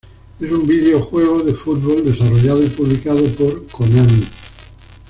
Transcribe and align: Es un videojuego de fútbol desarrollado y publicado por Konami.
Es 0.39 0.49
un 0.51 0.65
videojuego 0.65 1.43
de 1.43 1.53
fútbol 1.53 2.03
desarrollado 2.03 2.63
y 2.63 2.69
publicado 2.69 3.23
por 3.35 3.67
Konami. 3.67 4.23